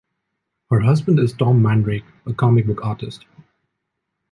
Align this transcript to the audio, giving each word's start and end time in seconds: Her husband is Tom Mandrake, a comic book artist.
Her 0.71 0.79
husband 0.79 1.19
is 1.19 1.31
Tom 1.31 1.61
Mandrake, 1.61 2.05
a 2.25 2.33
comic 2.33 2.65
book 2.65 2.83
artist. 2.83 3.23